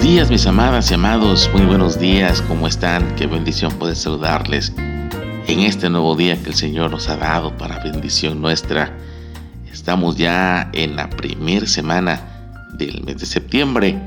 [0.00, 3.14] días, mis amadas y amados, muy buenos días, ¿cómo están?
[3.16, 7.78] Qué bendición poder saludarles en este nuevo día que el Señor nos ha dado para
[7.78, 8.96] bendición nuestra.
[9.72, 12.20] Estamos ya en la primera semana
[12.74, 13.98] del mes de septiembre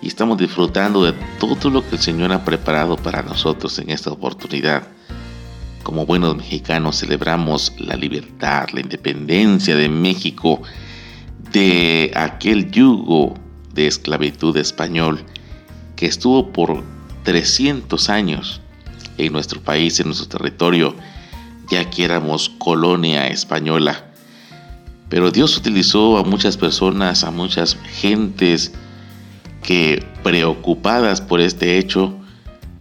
[0.00, 4.10] y estamos disfrutando de todo lo que el Señor ha preparado para nosotros en esta
[4.10, 4.84] oportunidad.
[5.82, 10.62] Como buenos mexicanos celebramos la libertad, la independencia de México
[11.52, 13.41] de aquel yugo
[13.74, 15.20] de esclavitud español
[15.96, 16.82] que estuvo por
[17.24, 18.60] 300 años
[19.18, 20.94] en nuestro país, en nuestro territorio,
[21.70, 24.04] ya que éramos colonia española.
[25.08, 28.72] Pero Dios utilizó a muchas personas, a muchas gentes
[29.62, 32.14] que preocupadas por este hecho,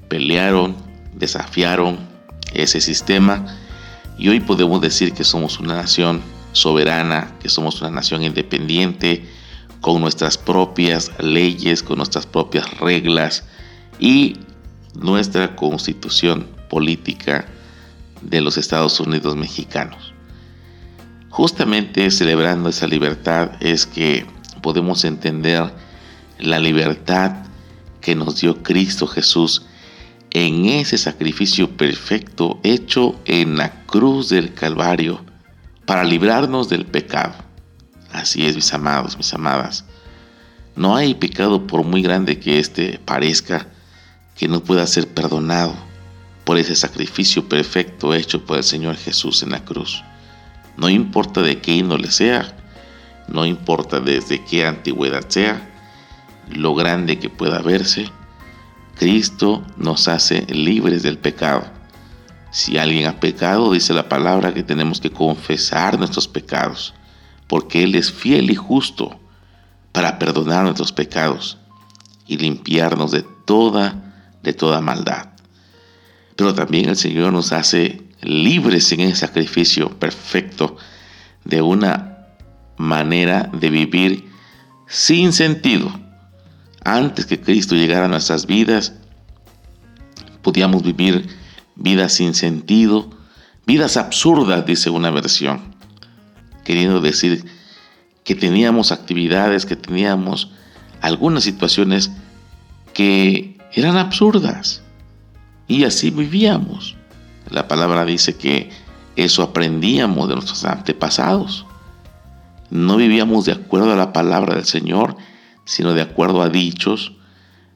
[0.07, 0.75] pelearon,
[1.13, 1.99] desafiaron
[2.53, 3.45] ese sistema
[4.17, 6.21] y hoy podemos decir que somos una nación
[6.53, 9.25] soberana, que somos una nación independiente,
[9.81, 13.43] con nuestras propias leyes, con nuestras propias reglas
[13.99, 14.37] y
[14.93, 17.45] nuestra constitución política
[18.21, 20.13] de los Estados Unidos mexicanos.
[21.29, 24.25] Justamente celebrando esa libertad es que
[24.61, 25.73] podemos entender
[26.39, 27.45] la libertad
[28.01, 29.63] que nos dio Cristo Jesús
[30.31, 35.23] en ese sacrificio perfecto hecho en la cruz del Calvario
[35.85, 37.50] para librarnos del pecado.
[38.13, 39.85] Así es, mis amados, mis amadas.
[40.75, 43.67] No hay pecado por muy grande que éste parezca
[44.35, 45.73] que no pueda ser perdonado
[46.45, 50.03] por ese sacrificio perfecto hecho por el Señor Jesús en la cruz.
[50.77, 52.57] No importa de qué índole sea,
[53.27, 55.69] no importa desde qué antigüedad sea,
[56.49, 58.09] lo grande que pueda verse,
[58.95, 61.63] Cristo nos hace libres del pecado.
[62.51, 66.93] Si alguien ha pecado, dice la palabra que tenemos que confesar nuestros pecados
[67.51, 69.19] porque Él es fiel y justo
[69.91, 71.57] para perdonar nuestros pecados
[72.25, 75.31] y limpiarnos de toda, de toda maldad.
[76.37, 80.77] Pero también el Señor nos hace libres en ese sacrificio perfecto
[81.43, 82.29] de una
[82.77, 84.31] manera de vivir
[84.87, 85.91] sin sentido.
[86.85, 88.93] Antes que Cristo llegara a nuestras vidas,
[90.41, 91.27] podíamos vivir
[91.75, 93.09] vidas sin sentido,
[93.67, 95.71] vidas absurdas, dice una versión
[96.63, 97.45] queriendo decir
[98.23, 100.51] que teníamos actividades, que teníamos
[101.01, 102.11] algunas situaciones
[102.93, 104.83] que eran absurdas
[105.67, 106.95] y así vivíamos.
[107.49, 108.69] La palabra dice que
[109.15, 111.65] eso aprendíamos de nuestros antepasados.
[112.69, 115.17] No vivíamos de acuerdo a la palabra del Señor,
[115.65, 117.13] sino de acuerdo a dichos,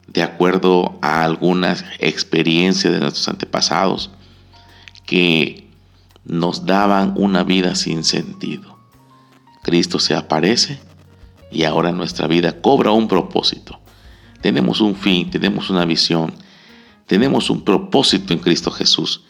[0.08, 4.12] de acuerdo a algunas experiencias de nuestros antepasados
[5.06, 5.70] que
[6.26, 8.75] nos daban una vida sin sentido.
[9.66, 10.78] Cristo se aparece
[11.52, 13.80] y ahora nuestra vida cobra un propósito.
[14.40, 16.36] Tenemos un fin, tenemos una visión,
[17.08, 19.24] tenemos un propósito en Cristo Jesús.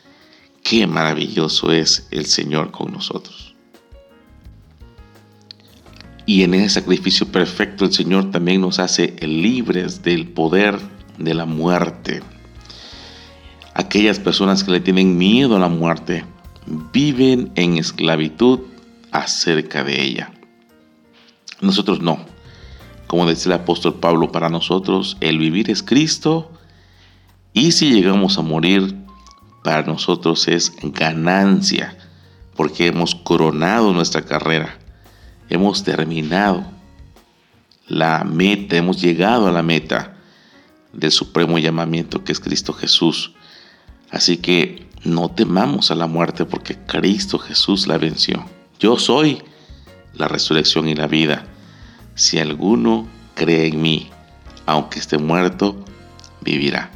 [0.61, 3.55] Qué maravilloso es el Señor con nosotros.
[6.25, 10.77] Y en ese sacrificio perfecto el Señor también nos hace libres del poder
[11.17, 12.21] de la muerte.
[13.73, 16.25] Aquellas personas que le tienen miedo a la muerte
[16.91, 18.74] viven en esclavitud
[19.17, 20.31] acerca de ella.
[21.61, 22.19] Nosotros no.
[23.07, 26.51] Como dice el apóstol Pablo, para nosotros el vivir es Cristo
[27.53, 28.95] y si llegamos a morir,
[29.63, 31.97] para nosotros es ganancia,
[32.55, 34.77] porque hemos coronado nuestra carrera,
[35.49, 36.65] hemos terminado
[37.87, 40.17] la meta, hemos llegado a la meta
[40.91, 43.33] del supremo llamamiento que es Cristo Jesús.
[44.11, 48.45] Así que no temamos a la muerte porque Cristo Jesús la venció.
[48.79, 49.41] Yo soy
[50.13, 51.45] la resurrección y la vida.
[52.15, 54.09] Si alguno cree en mí,
[54.65, 55.83] aunque esté muerto,
[56.41, 56.91] vivirá.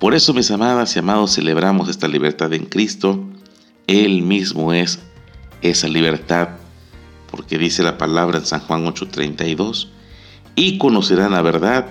[0.00, 3.24] Por eso, mis amadas y amados, celebramos esta libertad en Cristo.
[3.86, 5.00] Él mismo es
[5.62, 6.50] esa libertad,
[7.30, 9.88] porque dice la palabra en San Juan 8:32,
[10.54, 11.86] y conocerán la verdad,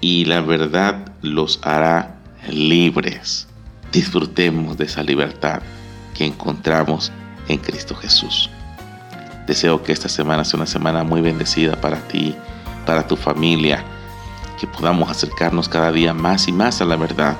[0.00, 3.48] y la verdad los hará libres.
[3.92, 5.62] Disfrutemos de esa libertad
[6.14, 7.12] que encontramos
[7.48, 8.50] en Cristo Jesús.
[9.46, 12.34] Deseo que esta semana sea una semana muy bendecida para ti,
[12.84, 13.84] para tu familia,
[14.58, 17.36] que podamos acercarnos cada día más y más a la verdad,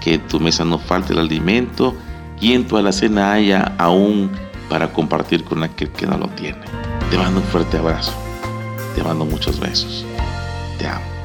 [0.00, 1.94] que en tu mesa no falte el alimento
[2.40, 4.30] y en tu alacena haya aún
[4.68, 6.60] para compartir con aquel que no lo tiene.
[7.10, 8.12] Te mando un fuerte abrazo,
[8.94, 10.04] te mando muchos besos,
[10.78, 11.15] te amo.